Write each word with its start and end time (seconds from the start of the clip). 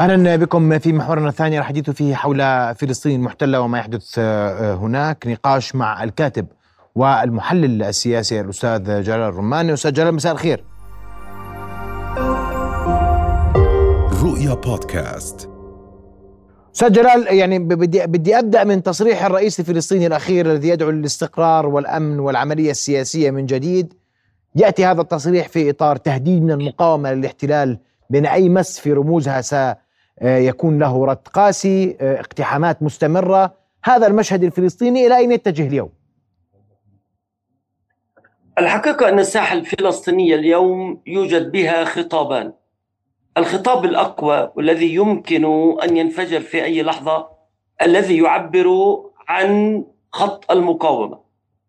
أهلا 0.00 0.36
بكم 0.36 0.78
في 0.78 0.92
محورنا 0.92 1.28
الثاني 1.28 1.58
الحديث 1.58 1.90
فيه 1.90 2.14
حول 2.14 2.38
فلسطين 2.74 3.20
المحتله 3.20 3.60
وما 3.60 3.78
يحدث 3.78 4.14
آه، 4.18 4.74
هناك. 4.74 5.26
نقاش 5.26 5.74
مع 5.74 6.04
الكاتب 6.04 6.46
والمحلل 6.94 7.82
السياسي 7.82 8.40
الأستاذ 8.40 9.02
جلال 9.02 9.20
الرماني. 9.20 9.72
أستاذ 9.72 9.92
جلال 9.92 10.14
مساء 10.14 10.32
الخير. 10.32 10.64
رؤيا 14.22 14.54
بودكاست. 14.54 15.50
أستاذ 16.74 16.92
جلال 16.92 17.34
يعني 17.34 17.58
بدي 17.58 18.06
بدي 18.06 18.38
أبدأ 18.38 18.64
من 18.64 18.82
تصريح 18.82 19.24
الرئيس 19.24 19.60
الفلسطيني 19.60 20.06
الأخير 20.06 20.52
الذي 20.52 20.68
يدعو 20.68 20.90
للاستقرار 20.90 21.66
والأمن 21.66 22.20
والعملية 22.20 22.70
السياسية 22.70 23.30
من 23.30 23.46
جديد. 23.46 23.94
يأتي 24.56 24.86
هذا 24.86 25.00
التصريح 25.00 25.48
في 25.48 25.70
إطار 25.70 25.96
تهديد 25.96 26.42
من 26.42 26.50
المقاومة 26.50 27.12
للاحتلال 27.12 27.78
بان 28.10 28.26
أي 28.26 28.48
مس 28.48 28.80
في 28.80 28.92
رموزها 28.92 29.42
آه، 29.52 29.83
يكون 30.22 30.78
له 30.78 31.06
رد 31.06 31.28
قاسي 31.32 31.96
آه، 32.00 32.20
اقتحامات 32.20 32.82
مستمرة. 32.82 33.54
هذا 33.84 34.06
المشهد 34.06 34.44
الفلسطيني 34.44 35.06
إلى 35.06 35.16
أين 35.16 35.32
يتجه 35.32 35.66
اليوم؟ 35.66 35.90
الحقيقة 38.58 39.08
أن 39.08 39.18
الساحة 39.18 39.56
الفلسطينية 39.56 40.34
اليوم 40.34 41.00
يوجد 41.06 41.52
بها 41.52 41.84
خطابان. 41.84 42.52
الخطاب 43.36 43.84
الأقوى 43.84 44.52
والذي 44.56 44.94
يمكن 44.94 45.44
أن 45.82 45.96
ينفجر 45.96 46.40
في 46.40 46.64
أي 46.64 46.82
لحظة 46.82 47.28
الذي 47.82 48.18
يعبر 48.18 48.98
عن 49.28 49.84
خط 50.12 50.50
المقاومة. 50.50 51.18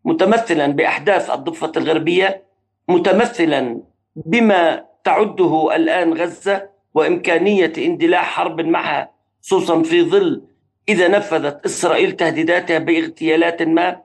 متمثلا 0.06 0.68
بأحداث 0.68 1.30
الضفة 1.30 1.72
الغربية 1.78 2.44
متمثلا 2.88 3.82
بما 4.16 4.86
تعده 5.04 5.76
الآن 5.76 6.14
غزة 6.14 6.75
وإمكانية 6.96 7.74
اندلاع 7.78 8.24
حرب 8.24 8.62
معها 8.62 9.12
خصوصا 9.44 9.84
في 9.84 10.02
ظل 10.02 10.42
إذا 10.90 11.08
نفذت 11.08 11.66
إسرائيل 11.66 12.12
تهديداتها 12.12 12.78
باغتيالات 12.78 13.62
ما 13.62 14.02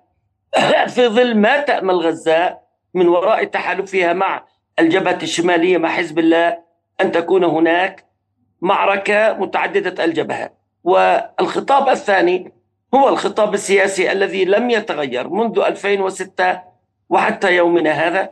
في 0.95 1.09
ظل 1.09 1.37
ما 1.37 1.61
تأمل 1.61 1.95
غزة 1.95 2.59
من 2.95 3.09
وراء 3.09 3.45
تحالفها 3.45 4.13
مع 4.13 4.45
الجبهة 4.79 5.19
الشمالية 5.23 5.79
مع 5.79 5.89
حزب 5.89 6.19
الله 6.19 6.59
أن 7.01 7.13
تكون 7.13 7.45
هناك 7.45 8.05
معركة 8.61 9.33
متعددة 9.33 10.05
الجبهات 10.05 10.59
والخطاب 10.85 11.89
الثاني 11.89 12.53
هو 12.95 13.09
الخطاب 13.09 13.55
السياسي 13.55 14.13
الذي 14.13 14.45
لم 14.45 14.71
يتغير 14.71 15.29
منذ 15.29 15.59
2006 15.59 16.61
وحتى 17.09 17.57
يومنا 17.57 17.91
هذا 17.91 18.31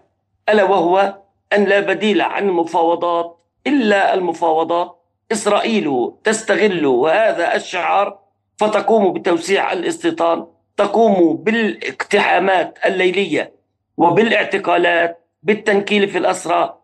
ألا 0.48 0.65
وهو 0.65 1.19
أن 1.53 1.65
لا 1.65 1.81
بديل 1.81 2.20
عن 2.20 2.48
المفاوضات 2.48 3.38
إلا 3.67 4.14
المفاوضات 4.14 4.98
إسرائيل 5.33 6.12
تستغل 6.25 6.87
هذا 6.87 7.55
الشعار 7.55 8.19
فتقوم 8.56 9.12
بتوسيع 9.12 9.73
الاستيطان 9.73 10.47
تقوم 10.77 11.37
بالاقتحامات 11.37 12.78
الليلية 12.87 13.53
وبالاعتقالات 13.97 15.25
بالتنكيل 15.42 16.09
في 16.09 16.19
الأسرى 16.19 16.78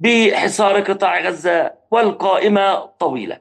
بحصار 0.00 0.80
قطاع 0.80 1.20
غزة 1.20 1.72
والقائمة 1.90 2.74
طويلة. 2.74 3.38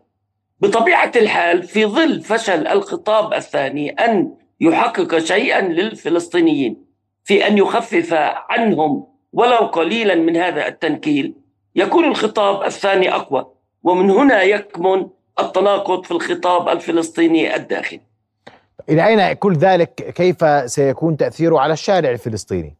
بطبيعة 0.60 1.12
الحال 1.16 1.64
في 1.64 1.86
ظل 1.86 2.22
فشل 2.22 2.68
الخطاب 2.68 3.34
الثاني 3.34 3.90
أن 3.90 4.38
يحقق 4.62 5.18
شيئا 5.18 5.62
للفلسطينيين 5.62 6.86
في 7.24 7.48
أن 7.48 7.58
يخفف 7.58 8.14
عنهم 8.50 9.08
ولو 9.34 9.58
قليلا 9.58 10.16
من 10.16 10.38
هذا 10.38 10.68
التنكيل 10.68 11.34
يكون 11.76 12.06
الخطاب 12.06 12.64
الثاني 12.64 13.16
أقوى 13.16 13.46
ومن 13.84 14.10
هنا 14.10 14.42
يكمن 14.42 15.08
التناقض 15.40 16.04
في 16.04 16.12
الخطاب 16.12 16.70
الفلسطيني 16.70 17.56
الداخلي. 17.56 18.02
إلى 18.90 19.08
أين 19.08 19.34
كل 19.34 19.54
ذلك؟ 19.54 19.94
كيف 20.16 20.70
سيكون 20.72 21.18
تأثيره 21.18 21.60
على 21.60 21.74
الشارع 21.74 22.10
الفلسطيني؟ 22.10 22.78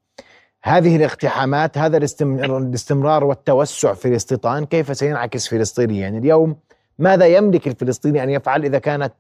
هذه 0.64 0.96
الاقتحامات 0.96 1.78
هذا 1.78 1.98
الاستمرار 1.98 3.24
والتوسع 3.24 3.94
في 3.94 4.08
الاستيطان 4.08 4.66
كيف 4.66 4.98
سينعكس 4.98 5.48
فلسطينيا 5.48 6.02
يعني 6.02 6.18
اليوم؟ 6.18 6.56
ماذا 7.00 7.26
يملك 7.26 7.68
الفلسطيني 7.68 8.24
أن 8.24 8.30
يفعل 8.30 8.66
إذا 8.66 8.80
كانت 8.80 9.14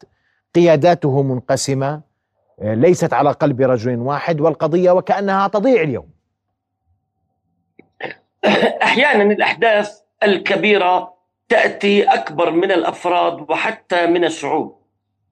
قياداته 0.55 1.23
منقسمة 1.23 2.01
ليست 2.61 3.13
على 3.13 3.31
قلب 3.31 3.61
رجل 3.61 3.97
واحد 3.97 4.41
والقضية 4.41 4.91
وكأنها 4.91 5.47
تضيع 5.47 5.81
اليوم؟ 5.81 6.14
أحيانا 8.83 9.33
الأحداث 9.33 9.99
الكبيرة 10.23 11.13
تأتي 11.49 12.03
أكبر 12.03 12.51
من 12.51 12.71
الأفراد 12.71 13.45
وحتى 13.49 14.05
من 14.07 14.25
الشعوب 14.25 14.81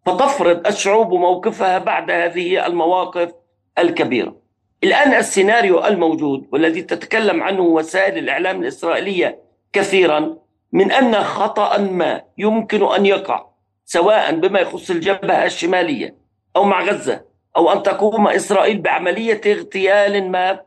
فتفرض 0.06 0.68
الشعوب 0.68 1.14
موقفها 1.14 1.78
بعد 1.78 2.12
هذه 2.12 2.66
المواقف 2.68 3.32
الكبيرة. 3.80 4.36
الآن 4.84 5.14
السيناريو 5.14 5.86
الموجود 5.86 6.48
والذي 6.52 6.82
تتكلم 6.82 7.44
عنه 7.44 7.62
وسائل 7.62 8.18
الإعلام 8.18 8.62
الإسرائيلية 8.62 9.40
كثيرا 9.74 10.38
من 10.72 10.92
أن 10.92 11.16
خطا 11.16 11.78
ما 11.78 12.22
يمكن 12.38 12.84
أن 12.84 13.06
يقع 13.06 13.46
سواء 13.86 14.36
بما 14.36 14.60
يخص 14.60 14.90
الجبهة 14.90 15.46
الشمالية 15.46 16.16
أو 16.56 16.64
مع 16.64 16.84
غزة 16.84 17.26
أو 17.58 17.72
أن 17.72 17.84
تقوم 17.84 18.28
إسرائيل 18.28 18.82
بعملية 18.82 19.42
اغتيال 19.46 20.32
ما 20.32 20.60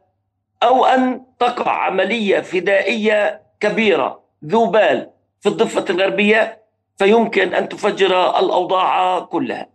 أو 0.62 0.84
أن 0.84 1.22
تقع 1.38 1.72
عملية 1.72 2.40
فدائية 2.40 3.42
كبيرة 3.60 4.22
ذو 4.44 4.66
بال 4.66 5.10
في 5.40 5.48
الضفة 5.48 5.84
الغربية 5.90 6.62
فيمكن 6.98 7.54
أن 7.54 7.68
تفجر 7.68 8.38
الأوضاع 8.38 9.20
كلها 9.20 9.68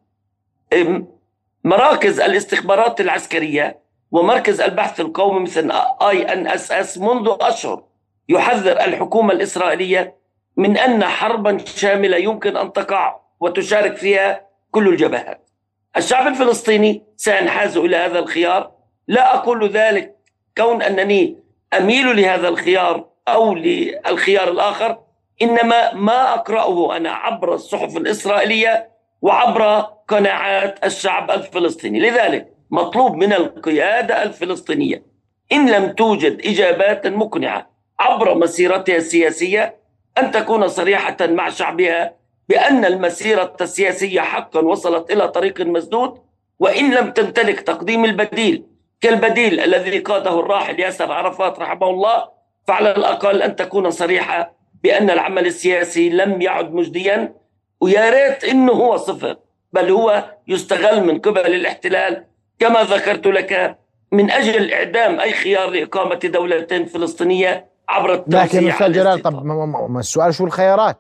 مراكز 1.64 2.20
الاستخبارات 2.20 3.02
العسكرية 3.02 3.81
ومركز 4.12 4.62
البحث 4.62 5.00
القومي 5.00 5.40
مثل 5.40 5.72
آي 6.02 6.34
إن 6.34 6.47
إس 6.47 6.72
إس 6.72 6.97
منذ 6.97 7.36
أشهر 7.41 7.84
يحذر 8.30 8.72
الحكومة 8.72 9.34
الإسرائيلية 9.34 10.16
من 10.58 10.78
أن 10.78 11.03
حربا 11.03 11.58
شاملة 11.58 12.18
يمكن 12.18 12.58
أن 12.58 12.74
تقع 12.74 13.20
وتشارك 13.40 13.96
فيها 13.96 14.47
كل 14.72 14.88
الجبهات. 14.88 15.50
الشعب 15.97 16.28
الفلسطيني 16.28 17.03
سينحاز 17.18 17.78
إلى 17.78 17.97
هذا 17.97 18.20
الخيار، 18.20 18.72
لا 19.08 19.36
أقول 19.36 19.70
ذلك 19.70 20.16
كون 20.57 20.81
أنني 20.81 21.38
أميل 21.78 22.16
لهذا 22.22 22.47
الخيار 22.47 23.06
أو 23.28 23.53
للخيار 23.56 24.51
الآخر 24.51 24.97
إنما 25.41 25.94
ما 25.94 26.34
أقرأه 26.34 26.97
أنا 26.97 27.12
عبر 27.12 27.53
الصحف 27.53 27.97
الإسرائيلية 27.97 28.90
وعبر 29.22 29.88
قناعات 30.07 30.85
الشعب 30.85 31.31
الفلسطيني. 31.31 32.00
لذلك 32.00 32.53
مطلوب 32.72 33.16
من 33.16 33.34
القيادة 33.34 34.23
الفلسطينية 34.23 35.03
إن 35.51 35.69
لم 35.69 35.91
توجد 35.91 36.41
إجابات 36.45 37.07
مقنعة 37.07 37.69
عبر 38.00 38.35
مسيرتها 38.38 38.95
السياسية 38.95 39.75
أن 40.17 40.31
تكون 40.31 40.67
صريحة 40.67 41.17
مع 41.22 41.50
شعبها 41.50 42.13
بأن 42.50 42.85
المسيرة 42.85 43.56
السياسية 43.61 44.22
حقا 44.22 44.59
وصلت 44.59 45.11
إلى 45.11 45.28
طريق 45.28 45.61
مسدود 45.61 46.19
وإن 46.59 46.94
لم 46.94 47.11
تمتلك 47.11 47.59
تقديم 47.61 48.06
البديل 48.06 48.63
كالبديل 49.01 49.59
الذي 49.59 50.00
قاده 50.00 50.39
الراحل 50.39 50.79
ياسر 50.79 51.12
عرفات 51.12 51.59
رحمه 51.59 51.89
الله 51.89 52.29
فعلى 52.67 52.91
الأقل 52.91 53.41
أن 53.41 53.56
تكون 53.56 53.91
صريحة 53.91 54.53
بأن 54.84 55.09
العمل 55.09 55.45
السياسي 55.45 56.09
لم 56.09 56.41
يعد 56.41 56.73
مجديا. 56.73 57.35
ويا 57.81 58.09
ريت 58.09 58.44
إنه 58.44 58.72
هو 58.72 58.97
صفر 58.97 59.38
بل 59.73 59.91
هو 59.91 60.25
يستغل 60.47 61.03
من 61.03 61.19
قبل 61.19 61.56
الاحتلال. 61.56 62.25
كما 62.59 62.84
ذكرت 62.84 63.28
لك 63.28 63.78
من 64.11 64.31
أجل 64.31 64.73
اعدام 64.73 65.19
أي 65.19 65.34
خيار 65.34 65.69
لإقامة 65.69 66.16
دولة 66.16 66.85
فلسطينية 66.94 67.72
عبر 67.90 68.13
التوسيع 68.13 68.44
لكن 68.44 68.69
أستاذ 68.69 68.91
جلال 68.91 69.22
طب 69.22 69.45
ما 69.45 70.00
السؤال 70.00 70.34
شو 70.34 70.45
الخيارات؟ 70.45 70.97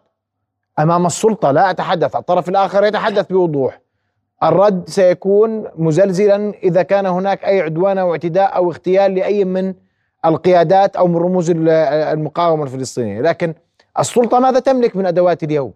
أمام 0.79 1.05
السلطة 1.05 1.51
لا 1.51 1.69
أتحدث 1.69 2.15
الطرف 2.15 2.49
الآخر 2.49 2.83
يتحدث 2.83 3.27
بوضوح. 3.27 3.79
الرد 4.43 4.89
سيكون 4.89 5.67
مزلزلا 5.75 6.53
إذا 6.63 6.83
كان 6.83 7.05
هناك 7.05 7.45
أي 7.45 7.61
عدوان 7.61 7.97
أو 7.97 8.11
اعتداء 8.11 8.55
أو 8.55 8.71
اغتيال 8.71 9.15
لأي 9.15 9.45
من 9.45 9.73
القيادات 10.25 10.95
أو 10.95 11.07
من 11.07 11.15
رموز 11.15 11.53
المقاومة 11.57 12.63
الفلسطينية، 12.63 13.21
لكن 13.21 13.53
السلطة 13.99 14.39
ماذا 14.39 14.59
تملك 14.59 14.95
من 14.95 15.05
أدوات 15.05 15.43
اليوم؟ 15.43 15.73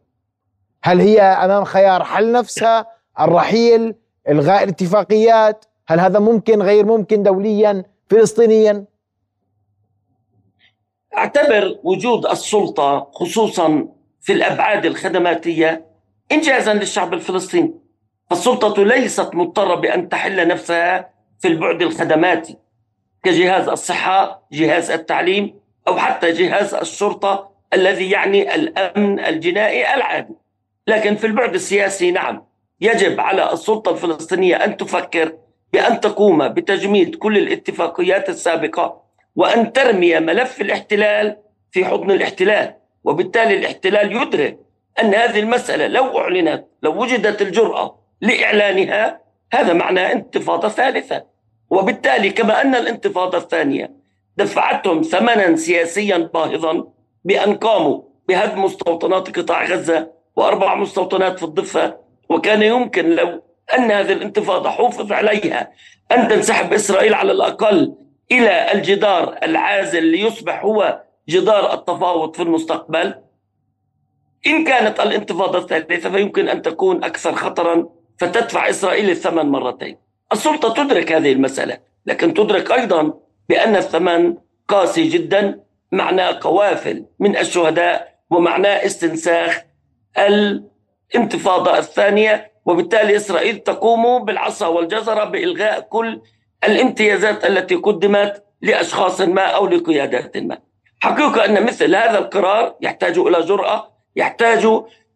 هل 0.84 1.00
هي 1.00 1.22
أمام 1.22 1.64
خيار 1.64 2.04
حل 2.04 2.32
نفسها؟ 2.32 2.88
الرحيل؟ 3.20 3.96
إلغاء 4.30 4.64
الاتفاقيات؟ 4.64 5.66
هل 5.88 6.00
هذا 6.00 6.20
ممكن 6.20 6.62
غير 6.62 6.86
ممكن 6.86 7.24
دوليا 7.24 7.84
فلسطينيا؟ 8.10 8.86
أعتبر 11.18 11.80
وجود 11.84 12.26
السلطة 12.26 13.08
خصوصا 13.14 13.88
في 14.22 14.34
الأبعاد 14.34 14.86
الخدماتية 14.86 15.86
انجازا 16.32 16.74
للشعب 16.74 17.14
الفلسطيني 17.14 17.74
السلطة 18.32 18.84
ليست 18.84 19.36
مضطرة 19.36 19.76
بأن 19.76 20.10
تحل 20.10 20.48
نفسها 20.48 21.10
في 21.40 21.48
البعد 21.48 21.82
الخدماتي 21.82 22.58
كجهاز 23.24 23.70
الصحة 23.70 24.48
جهاز 24.52 24.92
التعليم 24.92 25.60
أو 25.88 25.98
حتى 25.98 26.32
جهاز 26.32 26.74
الشرطة 26.74 27.52
الذي 27.74 28.10
يعني 28.10 28.56
الأمن 28.56 29.20
الجنائي 29.20 29.94
العادي. 29.94 30.34
لكن 30.88 31.16
في 31.16 31.28
البعد 31.28 31.54
السياسي 31.54 32.12
نعم 32.12 32.46
يجب 32.82 33.20
على 33.20 33.54
السلطة 33.54 33.92
الفلسطينية 33.92 34.56
أن 34.56 34.78
تفكر 34.78 35.38
بأن 35.74 36.00
تقوم 36.00 36.48
بتجميد 36.48 37.16
كل 37.16 37.38
الاتفاقيات 37.38 38.30
السابقة 38.30 39.02
وأن 39.36 39.74
ترمي 39.74 40.20
ملف 40.20 40.62
الاحتلال 40.62 41.38
في 41.72 41.86
حضن 41.86 42.12
الاحتلال. 42.12 42.76
وبالتالي 43.04 43.58
الاحتلال 43.58 44.22
يدرك 44.22 44.60
أن 45.02 45.16
هذه 45.16 45.40
المسألة 45.40 45.88
لو 45.88 46.20
أعلنت 46.20 46.66
لو 46.84 47.02
وجدت 47.02 47.42
الجرأة 47.42 48.05
لإعلانها. 48.22 49.22
هذا 49.54 49.74
معناه 49.74 50.12
انتفاضة 50.12 50.70
ثالثة. 50.70 51.26
وبالتالي 51.70 52.30
كما 52.30 52.62
أن 52.62 52.76
الانتفاضة 52.76 53.38
الثانية 53.38 53.92
دفعتهم 54.38 55.02
ثمنا 55.02 55.56
سياسيا 55.56 56.18
باهظا 56.18 56.88
بأن 57.24 57.56
قاموا 57.56 58.02
بهدم 58.28 58.64
مستوطنات 58.64 59.40
قطاع 59.40 59.66
غزة 59.66 60.12
وأربع 60.36 60.76
مستوطنات 60.76 61.40
في 61.40 61.44
الضفة. 61.44 61.98
وكان 62.30 62.62
يمكن 62.64 63.10
لو 63.10 63.44
أن 63.78 63.92
هذه 63.92 64.14
الانتفاضة 64.14 64.70
حوفظ 64.70 65.12
عليها 65.12 65.72
أن 66.12 66.28
تنسحب 66.28 66.74
إسرائيل 66.74 67.14
على 67.14 67.32
الأقل 67.32 67.96
إلى 68.32 68.72
الجدار 68.72 69.38
العازل 69.44 70.04
ليصبح 70.04 70.64
هو 70.64 71.02
جدار 71.30 71.74
التفاوض 71.74 72.36
في 72.36 72.44
المستقبل. 72.44 73.16
إن 74.48 74.64
كانت 74.64 75.00
الانتفاضة 75.00 75.58
الثالثة 75.58 76.10
فيمكن 76.10 76.50
أن 76.50 76.62
تكون 76.62 77.04
أكثر 77.04 77.36
خطرا 77.36 77.90
فتدفع 78.18 78.70
إسرائيل 78.70 79.10
الثمن 79.10 79.46
مرتين. 79.46 79.98
السلطة 80.32 80.84
تدرك 80.84 81.12
هذه 81.12 81.32
المسألة 81.32 81.78
لكن 82.06 82.34
تدرك 82.34 82.72
أيضا 82.72 83.14
بأن 83.50 83.76
الثمن 83.76 84.38
قاسي 84.68 85.08
جدا 85.08 85.60
معناه 85.92 86.40
قوافل 86.42 87.06
من 87.20 87.38
الشهداء 87.38 88.16
ومعناه 88.30 88.86
استنساخ 88.86 89.62
الانتفاضة 90.18 91.78
الثانية 91.78 92.52
وبالتالي 92.66 93.16
إسرائيل 93.16 93.58
تقوم 93.60 94.26
بالعصا 94.26 94.68
والجزرة 94.68 95.24
بإلغاء 95.24 95.80
كل 95.80 96.22
الامتيازات 96.64 97.46
التي 97.46 97.76
قدمت 97.76 98.44
لأشخاص 98.62 99.22
ما 99.22 99.42
أو 99.42 99.68
لقيادات 99.68 100.38
ما. 100.38 100.58
حقيقة 101.00 101.46
أن 101.46 101.66
مثل 101.66 101.96
هذا 101.96 102.18
القرار 102.20 102.76
يحتاج 102.82 103.18
إلى 103.18 103.42
جرأة 103.42 103.92
يحتاج 104.16 104.66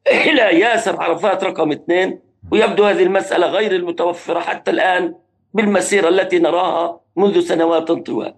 إلى 0.07 0.59
ياسر 0.59 1.01
عرفات 1.01 1.43
رقم 1.43 1.71
اثنين 1.71 2.19
ويبدو 2.51 2.83
هذه 2.83 3.03
المسألة 3.03 3.47
غير 3.47 3.75
المتوفرة 3.75 4.39
حتى 4.39 4.71
الآن 4.71 5.15
بالمسيرة 5.53 6.09
التي 6.09 6.39
نراها 6.39 6.99
منذ 7.15 7.41
سنوات 7.41 7.91
طوال 7.91 8.35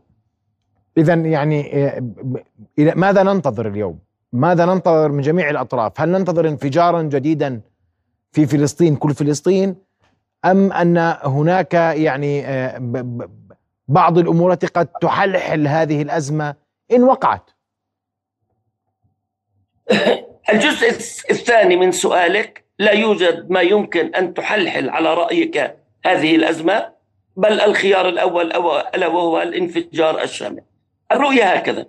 إذا 0.98 1.14
يعني 1.14 1.86
آه، 1.86 2.02
ماذا 2.78 3.24
ننتظر 3.24 3.68
اليوم؟ 3.68 4.00
ماذا 4.34 4.66
ننتظر 4.66 5.12
من 5.12 5.22
جميع 5.22 5.50
الأطراف؟ 5.50 6.02
هل 6.02 6.10
ننتظر 6.10 6.48
انفجارا 6.48 7.02
جديدا 7.02 7.62
في 8.32 8.46
فلسطين 8.46 8.96
كل 8.96 9.14
فلسطين 9.14 9.76
أم 10.46 10.74
أن 10.74 10.98
هناك 11.24 11.74
يعني 11.74 12.46
آه، 12.46 12.80
بعض 13.88 14.18
الأمور 14.18 14.54
التي 14.54 14.68
قد 14.68 14.88
تحلحل 14.88 15.68
هذه 15.68 16.02
الأزمة 16.02 16.56
إن 16.92 17.04
وقعت 17.04 17.50
الجزء 20.54 20.90
الثاني 21.32 21.76
من 21.76 21.92
سؤالك 21.92 22.66
لا 22.82 22.92
يوجد 22.92 23.50
ما 23.50 23.62
يمكن 23.62 24.16
أن 24.16 24.34
تحلحل 24.34 24.90
على 24.90 25.14
رأيك 25.14 25.76
هذه 26.06 26.36
الأزمة 26.36 26.90
بل 27.36 27.62
الخيار 27.62 28.10
الأول 28.10 28.52
ألا 28.96 29.08
وهو 29.08 29.42
الانفجار 29.42 30.24
الشامل. 30.24 30.64
الرؤية 31.12 31.44
هكذا. 31.44 31.86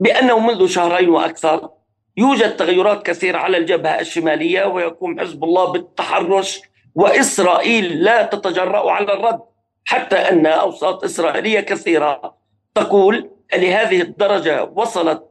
بأنه 0.00 0.38
منذ 0.38 0.66
شهرين 0.66 1.08
وأكثر 1.08 1.70
يوجد 2.16 2.56
تغيرات 2.56 3.06
كثيرة 3.06 3.38
على 3.38 3.56
الجبهة 3.56 4.00
الشمالية 4.00 4.64
ويقوم 4.64 5.20
حزب 5.20 5.44
الله 5.44 5.72
بالتحرش 5.72 6.60
وإسرائيل 6.94 8.04
لا 8.04 8.22
تتجرأ 8.22 8.90
على 8.90 9.12
الرد 9.12 9.40
حتى 9.84 10.16
أن 10.16 10.46
أوساط 10.46 11.04
إسرائيلية 11.04 11.60
كثيرة 11.60 12.34
تقول 12.74 13.30
لهذه 13.54 14.00
الدرجة 14.02 14.64
وصلت 14.64 15.22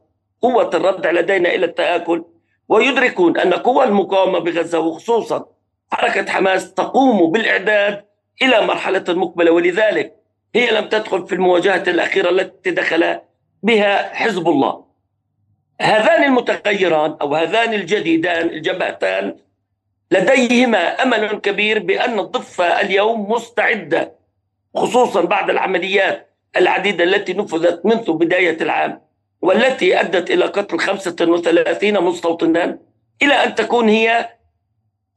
قوة 0.42 0.70
الرد 0.74 1.06
لدينا 1.06 1.54
إلى 1.54 1.66
التآكل. 1.66 2.24
ويدركون 2.68 3.38
أن 3.38 3.54
قوى 3.54 3.84
المقاومة 3.84 4.38
بغزة 4.38 4.78
وخصوصا 4.78 5.46
حركة 5.92 6.32
حماس 6.32 6.74
تقوم 6.74 7.30
بالإعداد 7.32 8.04
إلى 8.42 8.60
مرحلة 8.66 9.04
مقبلة 9.08 9.50
ولذلك 9.50 10.16
هي 10.54 10.70
لم 10.70 10.88
تدخل 10.88 11.26
في 11.26 11.34
المواجهة 11.34 11.82
الأخيرة 11.88 12.30
التي 12.30 12.70
دخل 12.70 13.20
بها 13.62 14.14
حزب 14.14 14.48
الله. 14.48 14.84
هذان 15.80 16.24
المتغيران 16.24 17.16
أو 17.22 17.34
هذان 17.34 17.74
الجديدان 17.74 18.48
الجبهتان 18.48 19.36
لديهما 20.10 21.02
أمل 21.02 21.40
كبير 21.40 21.78
بأن 21.78 22.18
الضفة 22.18 22.80
اليوم 22.80 23.32
مستعدة 23.32 24.12
خصوصا 24.76 25.20
بعد 25.20 25.50
العمليات 25.50 26.34
العديدة 26.56 27.04
التي 27.04 27.34
نفذت 27.34 27.86
منذ 27.86 28.12
بداية 28.12 28.56
العام. 28.60 29.05
والتي 29.42 30.00
أدت 30.00 30.30
إلى 30.30 30.44
قتل 30.44 30.78
35 30.78 32.00
مستوطنا 32.00 32.78
إلى 33.22 33.34
أن 33.34 33.54
تكون 33.54 33.88
هي 33.88 34.28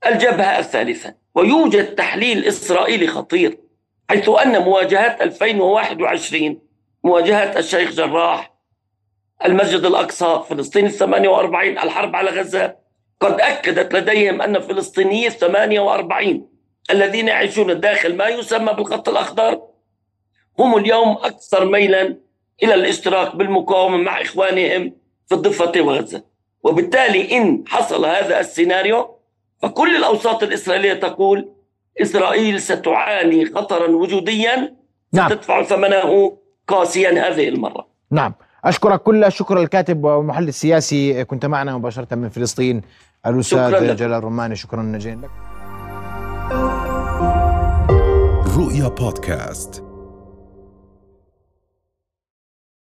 الجبهة 0.05 0.59
الثالثة. 0.59 1.15
ويوجد 1.35 1.95
تحليل 1.95 2.45
إسرائيلي 2.45 3.07
خطير 3.07 3.59
حيث 4.09 4.29
أن 4.29 4.61
مواجهات 4.61 5.21
2021 5.21 6.61
مواجهة 7.03 7.59
الشيخ 7.59 7.91
جراح 7.91 8.53
المسجد 9.45 9.85
الأقصى 9.85 10.43
فلسطين 10.49 10.85
ال 10.85 10.91
48 10.91 11.77
الحرب 11.77 12.15
على 12.15 12.29
غزة 12.31 12.75
قد 13.19 13.41
أكدت 13.41 13.93
لديهم 13.93 14.41
أن 14.41 14.59
فلسطيني 14.59 15.27
ال 15.27 15.31
48 15.31 16.49
الذين 16.91 17.27
يعيشون 17.27 17.79
داخل 17.79 18.15
ما 18.15 18.27
يسمى 18.27 18.73
بالخط 18.73 19.09
الأخضر 19.09 19.61
هم 20.59 20.77
اليوم 20.77 21.09
أكثر 21.09 21.65
ميلا 21.65 22.17
إلى 22.63 22.73
الإشتراك 22.73 23.35
بالمقاومة 23.35 23.97
مع 23.97 24.21
إخوانهم 24.21 24.93
في 25.27 25.35
الضفة 25.35 25.81
وغزة. 25.81 26.23
وبالتالي 26.63 27.37
إن 27.37 27.63
حصل 27.67 28.05
هذا 28.05 28.39
السيناريو 28.39 29.15
فكل 29.61 29.95
الأوساط 29.95 30.43
الإسرائيلية 30.43 30.93
تقول 30.93 31.49
إسرائيل 32.01 32.61
ستعاني 32.61 33.45
خطرا 33.45 33.87
وجوديا 33.87 34.75
نعم. 35.13 35.29
ستدفع 35.29 35.63
ثمنه 35.63 36.37
قاسيا 36.67 37.27
هذه 37.27 37.49
المرة. 37.49 37.87
نعم. 38.11 38.33
أشكرك 38.65 39.03
كل 39.03 39.23
الشكر 39.23 39.61
الكاتب 39.61 40.03
والمحلل 40.03 40.47
السياسي. 40.47 41.23
كنت 41.23 41.45
معنا 41.45 41.77
مباشرة 41.77 42.15
من 42.15 42.29
فلسطين 42.29 42.81
الأستاذ 43.25 43.95
جلال 43.95 44.23
رماني 44.23 44.55
شكرا 44.55 44.93
جزيلا 44.95 45.21
لك. 45.21 45.29
رؤيا 48.57 48.87
بودكاست. 48.87 49.88